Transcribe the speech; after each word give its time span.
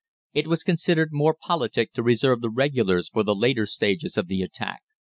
It 0.33 0.47
was 0.47 0.63
considered 0.63 1.09
more 1.11 1.37
politic 1.39 1.93
to 1.93 2.01
reserve 2.01 2.41
the 2.41 2.49
Regulars 2.49 3.07
for 3.07 3.21
the 3.21 3.35
later 3.35 3.67
stages 3.67 4.17
of 4.17 4.25
the 4.25 4.41
attack. 4.41 4.81